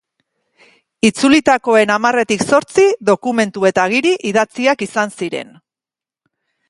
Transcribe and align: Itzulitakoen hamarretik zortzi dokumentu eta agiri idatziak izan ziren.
Itzulitakoen 1.09 1.93
hamarretik 1.95 2.43
zortzi 2.53 2.85
dokumentu 3.11 3.67
eta 3.73 3.85
agiri 3.91 4.15
idatziak 4.31 4.85
izan 4.87 5.15
ziren. 5.19 5.55